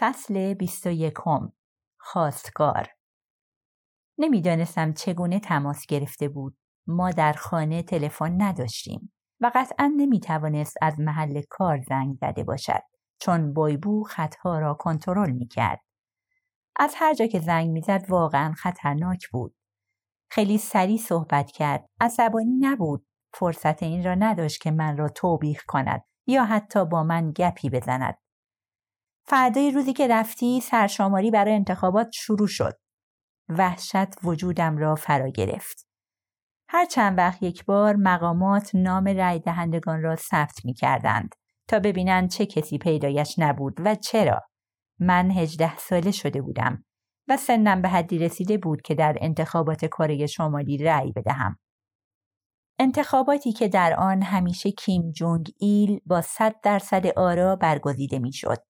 [0.00, 1.14] فصل 21
[1.98, 2.88] خواستگار.
[4.18, 6.58] نمی‌دانستم چگونه تماس گرفته بود.
[6.86, 12.82] ما در خانه تلفن نداشتیم و قطعا نمی‌توانست از محل کار زنگ زده باشد
[13.20, 15.80] چون بایبو خطها را کنترل می‌کرد.
[16.76, 19.54] از هر جا که زنگ می‌زد واقعا خطرناک بود.
[20.30, 21.88] خیلی سریع صحبت کرد.
[22.00, 23.06] عصبانی نبود.
[23.34, 28.18] فرصت این را نداشت که من را توبیخ کند یا حتی با من گپی بزند.
[29.30, 32.78] فردای روزی که رفتی سرشماری برای انتخابات شروع شد.
[33.48, 35.86] وحشت وجودم را فرا گرفت.
[36.68, 41.34] هر چند وقت یک بار مقامات نام رای دهندگان را ثبت می کردند
[41.68, 44.40] تا ببینند چه کسی پیدایش نبود و چرا.
[45.00, 46.84] من هجده ساله شده بودم
[47.28, 51.58] و سنم به حدی رسیده بود که در انتخابات کره شمالی رأی بدهم.
[52.78, 58.67] انتخاباتی که در آن همیشه کیم جونگ ایل با صد درصد آرا برگزیده می‌شد.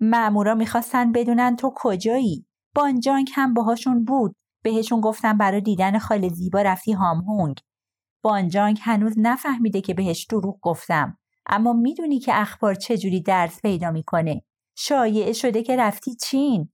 [0.00, 2.46] مامورا می‌خواستن بدونن تو کجایی.
[2.74, 4.34] بانجانگ هم باهاشون بود.
[4.64, 7.56] بهشون گفتم برای دیدن خاله زیبا رفتی هامهونگ.
[8.22, 11.18] بانجانگ هنوز نفهمیده که بهش دروغ گفتم.
[11.46, 14.42] اما می‌دونی که اخبار چجوری درس پیدا می‌کنه.
[14.76, 16.72] شایعه شده که رفتی چین.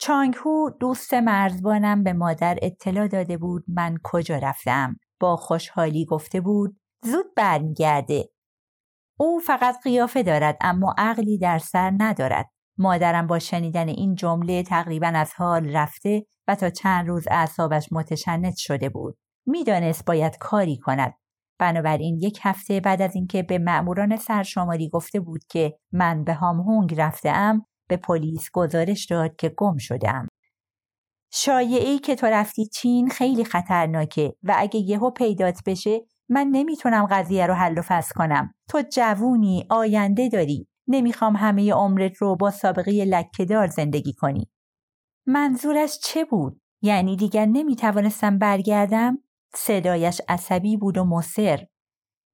[0.00, 4.96] چانگهو دوست مرزبانم به مادر اطلاع داده بود من کجا رفتم.
[5.20, 8.28] با خوشحالی گفته بود زود برمیگرده.
[9.20, 12.50] او فقط قیافه دارد اما عقلی در سر ندارد.
[12.78, 18.54] مادرم با شنیدن این جمله تقریبا از حال رفته و تا چند روز اعصابش متشنج
[18.56, 19.18] شده بود.
[19.46, 21.14] می‌دانست باید کاری کند.
[21.58, 26.94] بنابراین یک هفته بعد از اینکه به مأموران سرشماری گفته بود که من به هامهونگ
[27.00, 30.28] رفتم به پلیس گزارش داد که گم شدم.
[31.32, 37.46] شایعی که تو رفتی چین خیلی خطرناکه و اگه یهو پیدات بشه من نمی‌تونم قضیه
[37.46, 38.54] رو حل و فصل کنم.
[38.70, 40.68] تو جوونی آینده داری.
[40.88, 44.50] نمی‌خوام همه عمرت رو با سابقه لکهدار زندگی کنی.
[45.26, 49.18] منظورش چه بود؟ یعنی دیگر نمی‌توانستم برگردم؟
[49.54, 51.66] صدایش عصبی بود و مصر.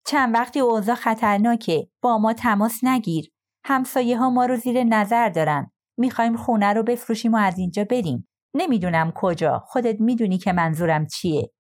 [0.07, 1.89] چند وقتی اوضاع خطرناکه.
[2.03, 3.31] با ما تماس نگیر.
[3.65, 5.71] همسایه ها ما رو زیر نظر دارن.
[5.99, 8.29] می‌خوایم خونه رو بفروشیم و از اینجا بریم.
[8.55, 9.59] نمی‌دونم کجا.
[9.67, 11.53] خودت می‌دونی که منظورم چیه.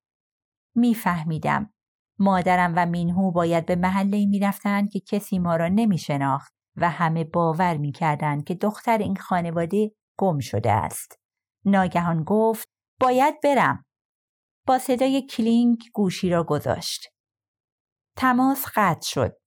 [0.75, 1.72] میفهمیدم.
[2.19, 6.89] مادرم و مینهو باید به محله می رفتن که کسی ما را نمی شناخت و
[6.89, 11.19] همه باور می کردن که دختر این خانواده گم شده است.
[11.65, 12.69] ناگهان گفت
[12.99, 13.85] باید برم.
[14.67, 17.07] با صدای کلینگ گوشی را گذاشت.
[18.15, 19.37] تماس قطع شد.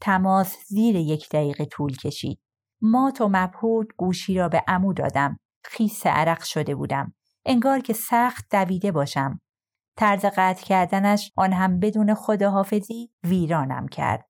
[0.00, 2.40] تماس زیر یک دقیقه طول کشید.
[2.80, 5.38] مات و مبهود گوشی را به امو دادم.
[5.64, 7.14] خیس عرق شده بودم.
[7.46, 9.40] انگار که سخت دویده باشم.
[9.98, 14.28] طرز قطع کردنش آن هم بدون خداحافظی ویرانم کرد.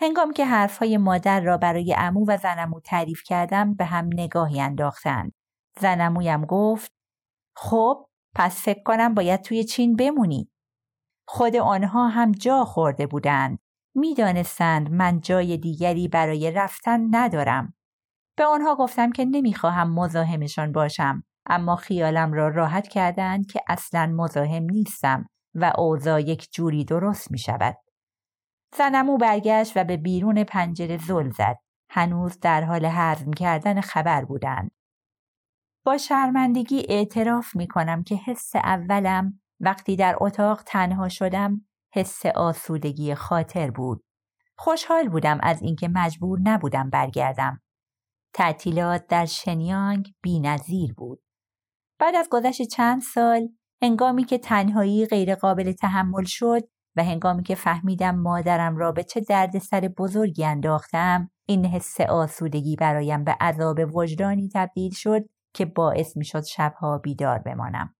[0.00, 5.32] هنگام که حرفهای مادر را برای امو و زنمو تعریف کردم به هم نگاهی انداختند.
[5.80, 6.92] زنمویم گفت
[7.56, 10.50] خب پس فکر کنم باید توی چین بمونی.
[11.28, 13.58] خود آنها هم جا خورده بودند.
[13.94, 17.74] می‌دانستند من جای دیگری برای رفتن ندارم.
[18.36, 24.62] به آنها گفتم که نمی‌خواهم مزاحمشان باشم اما خیالم را راحت کردند که اصلا مزاحم
[24.62, 27.76] نیستم و اوضاع یک جوری درست می شود.
[28.76, 31.58] زنمو برگشت و به بیرون پنجره زل زد.
[31.90, 34.70] هنوز در حال حزم کردن خبر بودند.
[35.84, 43.14] با شرمندگی اعتراف می کنم که حس اولم وقتی در اتاق تنها شدم حس آسودگی
[43.14, 44.04] خاطر بود.
[44.56, 47.62] خوشحال بودم از اینکه مجبور نبودم برگردم.
[48.32, 51.23] تعطیلات در شنیانگ بینظیر بود.
[52.04, 53.48] بعد از گذشت چند سال
[53.82, 56.60] هنگامی که تنهایی غیرقابل تحمل شد
[56.96, 63.24] و هنگامی که فهمیدم مادرم را به چه دردسر بزرگی انداختم این حس آسودگی برایم
[63.24, 65.24] به عذاب وجدانی تبدیل شد
[65.54, 67.94] که باعث می شد شبها بیدار بمانم.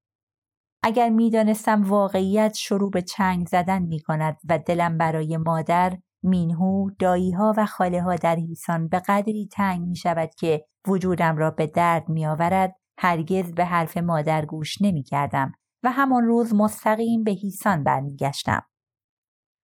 [0.82, 7.54] اگر می‌دانستم واقعیت شروع به چنگ زدن می کند و دلم برای مادر، مینهو، داییها
[7.56, 12.08] و خاله ها در هیسان به قدری تنگ می شود که وجودم را به درد
[12.08, 15.52] می آورد هرگز به حرف مادر گوش نمی کردم
[15.82, 18.62] و همان روز مستقیم به هیسان برمیگشتم.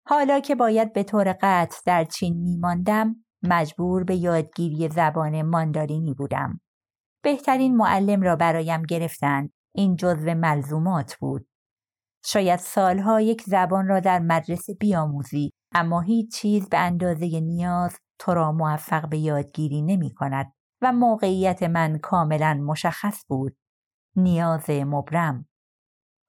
[0.07, 6.15] حالا که باید به طور قطع در چین می ماندم مجبور به یادگیری زبان ماندارینی
[6.15, 6.61] بودم.
[7.23, 9.53] بهترین معلم را برایم گرفتند.
[9.75, 11.49] این جزو ملزومات بود.
[12.25, 18.35] شاید سالها یک زبان را در مدرسه بیاموزی اما هیچ چیز به اندازه نیاز تو
[18.35, 20.53] را موفق به یادگیری نمی کند.
[20.83, 23.57] و موقعیت من کاملا مشخص بود.
[24.17, 25.49] نیاز مبرم.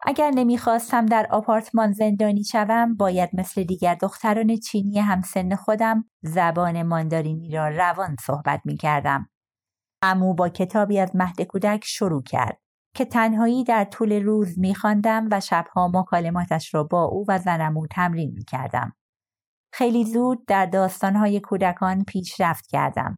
[0.06, 7.52] اگر نمی‌خواستم در آپارتمان زندانی شوم باید مثل دیگر دختران چینی همسن خودم زبان ماندارینی
[7.52, 9.30] را روان صحبت می کردم.
[10.02, 12.60] امو با کتابی از مهد کودک شروع کرد
[12.96, 18.32] که تنهایی در طول روز میخواندم و شبها مکالماتش را با او و زنمو تمرین
[18.32, 18.96] می‌کردم.
[19.74, 23.18] خیلی زود در داستانهای کودکان پیشرفت کردم.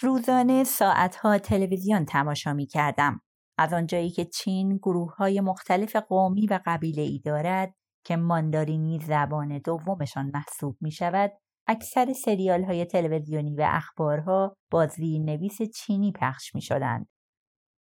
[0.00, 3.20] روزانه ساعتها تلویزیون تماشا می کردم.
[3.58, 7.74] از آنجایی که چین گروه های مختلف قومی و قبیله ای دارد
[8.04, 11.32] که ماندارینی زبان دومشان محسوب می شود
[11.66, 17.08] اکثر سریال های تلویزیونی و اخبارها با نویس چینی پخش می شدند.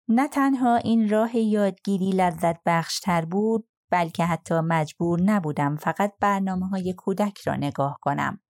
[0.08, 6.94] نه تنها این راه یادگیری لذت بخشتر بود بلکه حتی مجبور نبودم فقط برنامه های
[6.98, 8.42] کودک را نگاه کنم.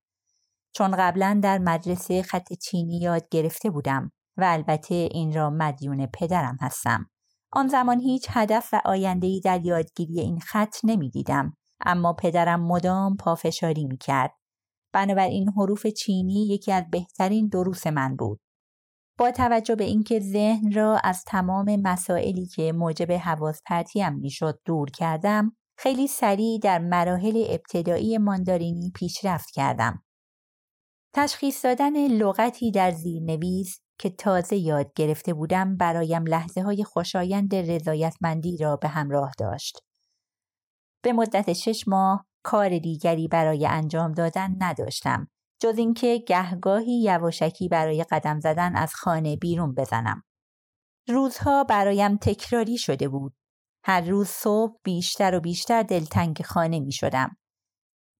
[0.73, 6.57] چون قبلا در مدرسه خط چینی یاد گرفته بودم و البته این را مدیون پدرم
[6.61, 7.09] هستم.
[7.51, 11.57] آن زمان هیچ هدف و آیندهی در یادگیری این خط نمی دیدم.
[11.85, 14.33] اما پدرم مدام پافشاری می کرد.
[14.93, 18.39] بنابراین حروف چینی یکی از بهترین دروس من بود.
[19.17, 24.89] با توجه به اینکه ذهن را از تمام مسائلی که موجب حواس پرتیم می‌شد دور
[24.89, 30.03] کردم خیلی سریع در مراحل ابتدایی ماندارینی پیشرفت کردم
[31.13, 38.57] تشخیص دادن لغتی در زیرنویس که تازه یاد گرفته بودم برایم لحظه های خوشایند رضایتمندی
[38.57, 39.79] را به همراه داشت.
[41.03, 45.27] به مدت شش ماه کار دیگری برای انجام دادن نداشتم
[45.61, 50.23] جز اینکه گهگاهی یواشکی برای قدم زدن از خانه بیرون بزنم.
[51.07, 53.33] روزها برایم تکراری شده بود.
[53.83, 57.37] هر روز صبح بیشتر و بیشتر دلتنگ خانه می شدم.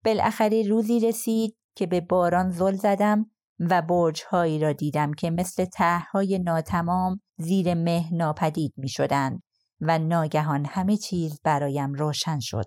[0.05, 6.39] بالاخره روزی رسید که به باران زل زدم و برجهایی را دیدم که مثل تههای
[6.39, 9.43] ناتمام زیر مه ناپدید می شدند
[9.81, 12.65] و ناگهان همه چیز برایم روشن شد.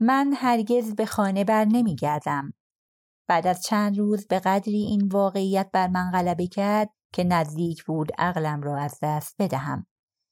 [0.00, 2.52] من هرگز به خانه بر نمی گردم.
[3.28, 8.12] بعد از چند روز به قدری این واقعیت بر من غلبه کرد که نزدیک بود
[8.18, 9.86] عقلم را از دست بدهم.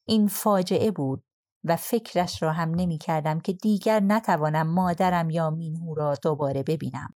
[0.07, 1.23] این فاجعه بود
[1.63, 7.13] و فکرش را هم نمی کردم که دیگر نتوانم مادرم یا مینهو را دوباره ببینم.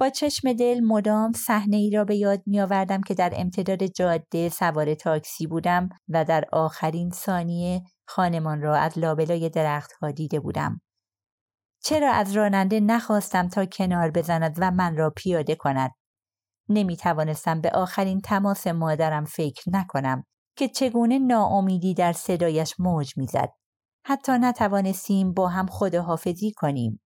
[0.00, 4.48] با چشم دل مدام صحنه ای را به یاد می آوردم که در امتداد جاده
[4.48, 10.80] سوار تاکسی بودم و در آخرین ثانیه خانمان را از لابلای درختها دیده بودم.
[11.82, 15.90] چرا از راننده نخواستم تا کنار بزند و من را پیاده کند؟
[16.68, 20.24] نمی توانستم به آخرین تماس مادرم فکر نکنم
[20.56, 23.52] که چگونه ناامیدی در صدایش موج می‌زد.
[24.06, 27.00] حتی نتوانستیم با هم خداحافظی کنیم.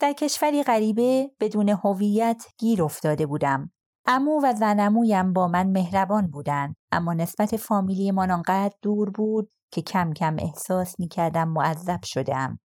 [0.00, 3.70] در کشوری غریبه بدون هویت گیر افتاده بودم.
[4.06, 10.12] امو و زنمویم با من مهربان بودند اما نسبت فامیلیمان آنقدر دور بود که کم
[10.12, 12.58] کم احساس می کردم معذب شدم.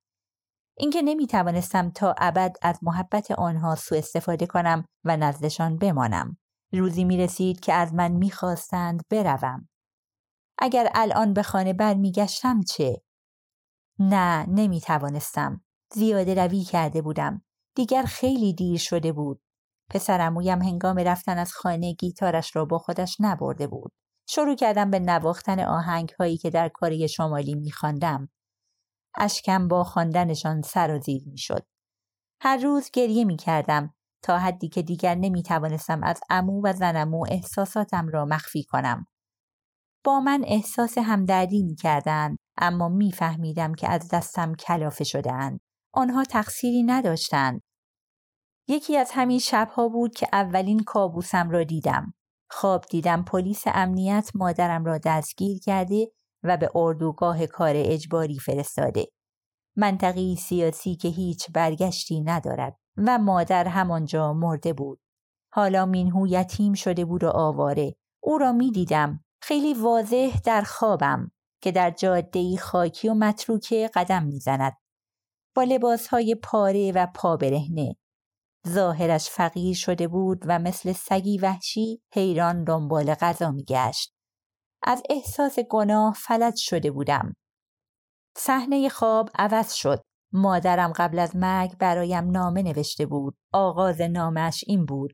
[0.78, 6.38] اینکه نمی توانستم تا ابد از محبت آنها سوء استفاده کنم و نزدشان بمانم.
[6.74, 9.70] روزی می رسید که از من می خواستند بروم.
[10.60, 13.02] اگر الان به خانه برمیگشتم چه؟
[14.00, 15.65] نه نمی توانستم.
[15.96, 17.42] زیاده روی کرده بودم.
[17.76, 19.42] دیگر خیلی دیر شده بود.
[19.90, 23.92] پسرمویم هنگام رفتن از خانه گیتارش را با خودش نبرده بود.
[24.30, 28.30] شروع کردم به نواختن آهنگ هایی که در کاری شمالی میخواندم.
[29.18, 31.66] اشکم با خواندنشان سر و زیر می‌شد.
[32.42, 37.26] هر روز گریه می کردم تا حدی که دیگر نمی توانستم از امو و زنمو
[37.30, 39.08] احساساتم را مخفی کنم.
[40.04, 45.65] با من احساس همدردی می کردن اما میفهمیدم که از دستم کلافه شدهاند.
[45.96, 47.62] آنها تقصیری نداشتند.
[48.68, 52.14] یکی از همین شبها بود که اولین کابوسم را دیدم.
[52.50, 56.12] خواب دیدم پلیس امنیت مادرم را دستگیر کرده
[56.44, 59.08] و به اردوگاه کار اجباری فرستاده.
[59.76, 65.00] منطقی سیاسی که هیچ برگشتی ندارد و مادر همانجا مرده بود.
[65.54, 67.96] حالا مینهو یتیم شده بود و آواره.
[68.24, 69.24] او را می دیدم.
[69.42, 74.78] خیلی واضح در خوابم که در جاده خاکی و متروکه قدم می‌زند.
[75.56, 77.96] با لباسهای پاره و پا برهنه.
[78.68, 84.14] ظاهرش فقیر شده بود و مثل سگی وحشی حیران دنبال غذا میگشت.
[84.84, 87.36] از احساس گناه فلج شده بودم.
[88.38, 90.02] صحنه خواب عوض شد.
[90.34, 93.38] مادرم قبل از مرگ برایم نامه نوشته بود.
[93.54, 95.14] آغاز نامش این بود.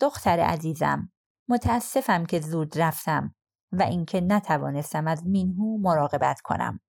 [0.00, 1.12] دختر عزیزم،
[1.48, 3.34] متاسفم که زود رفتم
[3.72, 6.80] و اینکه نتوانستم از مینهو مراقبت کنم.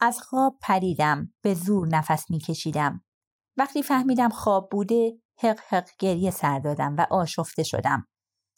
[0.00, 3.04] از خواب پریدم به زور نفس میکشیدم.
[3.56, 8.06] وقتی فهمیدم خواب بوده حق حق گریه سر دادم و آشفته شدم.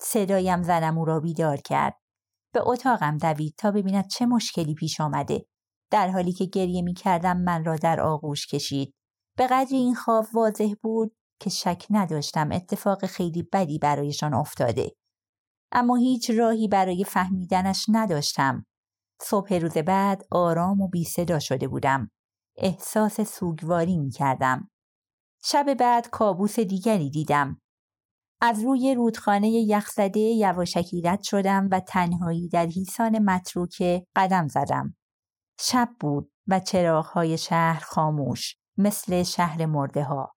[0.00, 1.96] صدایم زنم او را بیدار کرد.
[2.54, 5.46] به اتاقم دوید تا ببیند چه مشکلی پیش آمده.
[5.90, 8.94] در حالی که گریه می کردم من را در آغوش کشید.
[9.36, 14.90] به قدری این خواب واضح بود که شک نداشتم اتفاق خیلی بدی برایشان افتاده.
[15.72, 18.66] اما هیچ راهی برای فهمیدنش نداشتم.
[19.22, 22.10] صبح روز بعد آرام و بی صدا شده بودم.
[22.56, 24.70] احساس سوگواری می کردم.
[25.44, 27.60] شب بعد کابوس دیگری دیدم.
[28.40, 34.96] از روی رودخانه یخزده یواشکی رد شدم و تنهایی در هیسان متروکه قدم زدم.
[35.60, 40.34] شب بود و چراغهای شهر خاموش مثل شهر مرده ها.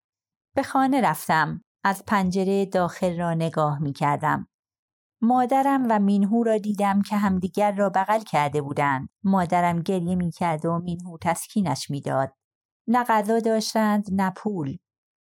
[0.56, 1.62] به خانه رفتم.
[1.84, 4.48] از پنجره داخل را نگاه می کردم.
[5.24, 9.10] مادرم و مینهو را دیدم که همدیگر را بغل کرده بودند.
[9.24, 12.34] مادرم گریه می کرد و مینهو تسکینش می‌داد.
[12.88, 14.78] نه غذا داشتند نه پول.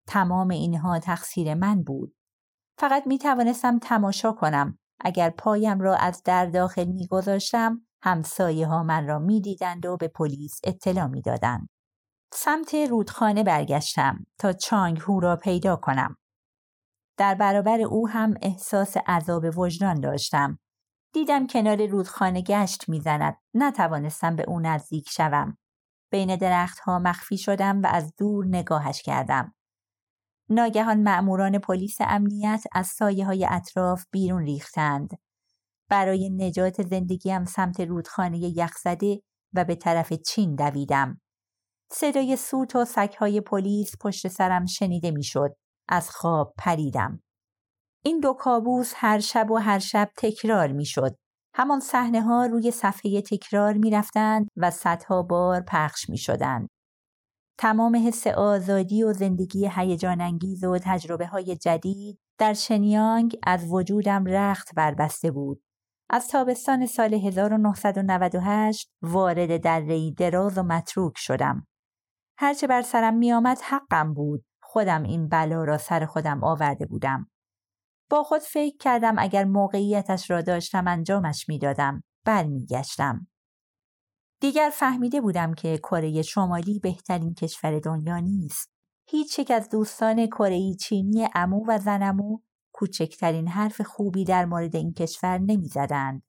[0.07, 2.15] تمام اینها تقصیر من بود.
[2.77, 4.79] فقط می توانستم تماشا کنم.
[4.99, 9.97] اگر پایم را از در داخل می گذاشتم همسایه ها من را می دیدند و
[9.97, 11.69] به پلیس اطلاع می دادند.
[12.33, 16.17] سمت رودخانه برگشتم تا چانگ هو را پیدا کنم.
[17.21, 20.59] در برابر او هم احساس عذاب وجدان داشتم.
[21.13, 23.37] دیدم کنار رودخانه گشت می‌زند.
[23.53, 25.57] نتوانستم به او نزدیک شوم.
[26.11, 29.55] بین درختها مخفی شدم و از دور نگاهش کردم.
[30.49, 35.09] ناگهان مأموران پلیس امنیت از سایه های اطراف بیرون ریختند.
[35.89, 39.21] برای نجات زندگیم سمت رودخانه یخزده
[39.53, 41.21] و به طرف چین دویدم.
[41.91, 45.55] صدای سوت و سگهای پلیس پشت سرم شنیده می‌شد.
[45.91, 47.21] از خواب پریدم.
[48.03, 51.15] این دو کابوس هر شب و هر شب تکرار می‌شد.
[51.55, 56.67] همان صحنه ها روی صفحه تکرار می رفتند و صدها بار پخش می شدند.
[57.59, 64.25] تمام حس آزادی و زندگی هیجان انگیز و تجربه های جدید در شنیانگ از وجودم
[64.25, 65.63] رخت بربسته بود.
[66.09, 71.67] از تابستان سال 1998 وارد درهای دراز و متروک شدم.
[72.39, 74.43] هرچه بر سرم می آمد حقم بود.
[74.71, 77.29] خودم این بلا را سر خودم آورده بودم.
[78.09, 82.03] با خود فکر کردم اگر موقعیتش را داشتم انجامش می‌دادم.
[82.25, 83.27] برمیگشتم.
[84.41, 88.71] دیگر فهمیده بودم که کره شمالی بهترین کشور دنیا نیست.
[89.09, 92.39] هیچ یک از دوستان کره چینی امو و زنمو
[92.73, 96.23] کوچکترین حرف خوبی در مورد این کشور نمی‌زدند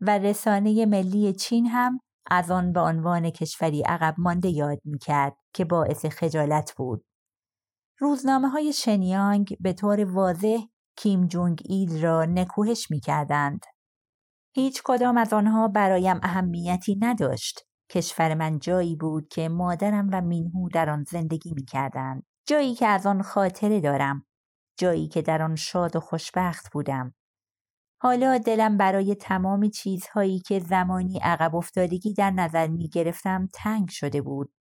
[0.00, 1.98] و رسانه ملی چین هم
[2.30, 7.04] از آن به عنوان کشوری عقب مانده یاد می‌کرد که باعث خجالت بود.
[7.98, 10.58] روزنامه های شنیانگ به طور واضح
[10.96, 13.60] کیم جونگ ایل را نکوهش می کردند.
[14.54, 17.60] هیچ کدام از آنها برایم اهمیتی نداشت.
[17.90, 22.22] کشور من جایی بود که مادرم و مینهو در آن زندگی می کردند.
[22.46, 24.26] جایی که از آن خاطره دارم.
[24.78, 27.14] جایی که در آن شاد و خوشبخت بودم.
[28.02, 34.22] حالا دلم برای تمام چیزهایی که زمانی عقب افتادگی در نظر می گرفتم تنگ شده
[34.22, 34.52] بود.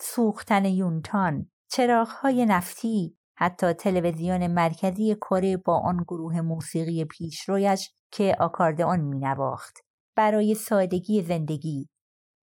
[0.00, 9.00] سوختن یونتان، چراغهای نفتی، حتی تلویزیون مرکزی کره با آن گروه موسیقی پیشرویش که آکاردئون
[9.00, 9.78] مینواخت.
[10.16, 11.88] برای سادگی زندگی.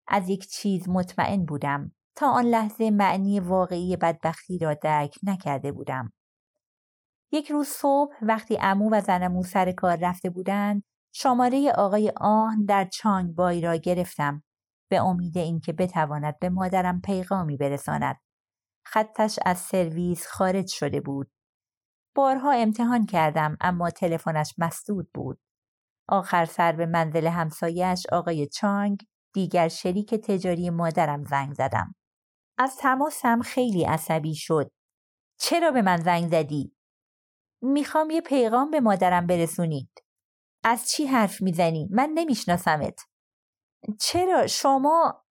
[0.08, 1.92] از یک چیز مطمئن بودم.
[2.16, 6.12] تا آن لحظه معنی واقعی بدبختی را درک نکرده بودم.
[7.32, 10.82] یک روز صبح وقتی امو و زنمو سر کار رفته بودند
[11.14, 14.42] شماره آقای آن در چانگ بای را گرفتم.
[14.90, 18.16] به امید اینکه بتواند به مادرم پیغامی برساند.
[18.84, 21.30] خطش از سرویس خارج شده بود.
[22.14, 25.40] بارها امتحان کردم اما تلفنش مسدود بود.
[26.08, 31.94] آخر سر به منزل همسایش آقای چانگ دیگر شریک تجاری مادرم زنگ زدم.
[32.58, 34.70] از تماسم خیلی عصبی شد.
[35.40, 36.76] چرا به من زنگ زدی؟
[37.62, 39.90] می‌خوام یه پیغام به مادرم برسونید.
[40.64, 43.00] از چی حرف می‌زنی؟ من نمیشناسمت.
[44.00, 45.24] چرا شما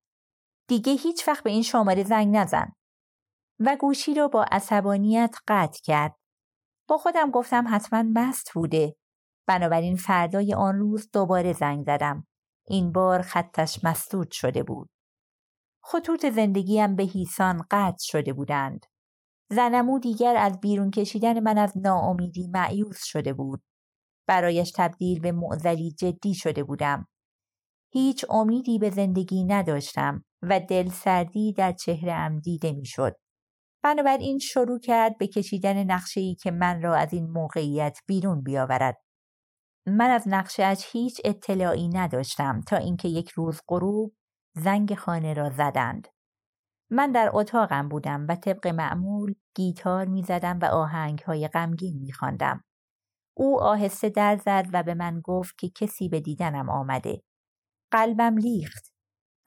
[0.67, 2.75] دیگه هیچ وقت به این شماره زنگ نزن.
[3.65, 6.15] و گوشی را با عصبانیت قطع کرد.
[6.87, 8.95] با خودم گفتم حتما مست بوده.
[9.47, 12.27] بنابراین فردای آن روز دوباره زنگ زدم.
[12.67, 14.89] این بار خطش مسدود شده بود.
[15.83, 18.85] خطوط زندگیم به هیسان قطع شده بودند.
[19.49, 23.63] زنمو دیگر از بیرون کشیدن من از ناامیدی معیوس شده بود.
[24.27, 27.07] برایش تبدیل به معذلی جدی شده بودم.
[27.93, 33.20] هیچ امیدی به زندگی نداشتم و دل سردی در چهره ام دیده می‌شد.
[33.83, 38.97] بنابراین شروع کرد به کشیدن نقشه‌ای که من را از این موقعیت بیرون بیاورد.
[39.87, 44.13] من از نقشهاش هیچ اطلاعی نداشتم تا اینکه یک روز غروب
[44.55, 46.07] زنگ خانه را زدند.
[46.91, 52.63] من در اتاقم بودم و طبق معمول گیتار می‌زدم و آهنگ های غمگین میخواندم.
[53.37, 57.21] او آهسته در زد و به من گفت که کسی به دیدنم آمده.
[57.91, 58.90] قلبم لیخت.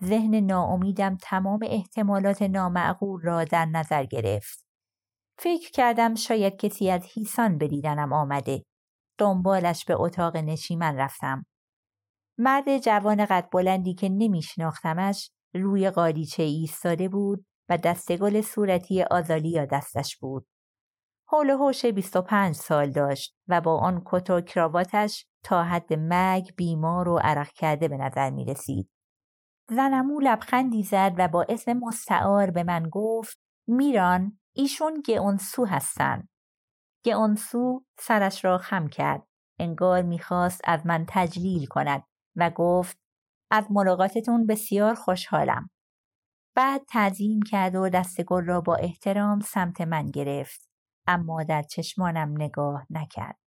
[0.04, 4.64] ذهن ناامیدم تمام احتمالات نامعقول را در نظر گرفت.
[5.38, 8.64] فکر کردم شاید کسی از هیسان به دیدنم آمده.
[9.18, 11.46] دنبالش به اتاق نشیمن رفتم.
[12.38, 20.16] مرد جوان قد بلندی که نمیشناختمش روی قالیچه ایستاده بود و دستگل صورتی آزالیا دستش
[20.16, 20.46] بود.
[21.28, 26.44] حول و حوش 25 سال داشت و با آن کت و کراواتش تا حد مگ
[26.56, 28.94] بیمار و عرق کرده به نظر می رسید.
[29.71, 36.28] زنمو لبخندی زد و با اسم مستعار به من گفت میران ایشون گئونسو هستن.
[37.04, 39.26] گئونسو سرش را خم کرد.
[39.59, 42.02] انگار می‌خواست از من تجلیل کند
[42.37, 42.99] و گفت
[43.50, 45.71] از ملاقاتتون بسیار خوشحالم.
[46.56, 50.68] بعد تعظیم کرد و دستگل را با احترام سمت من گرفت.
[51.06, 53.44] اما در چشمانم نگاه نکرد.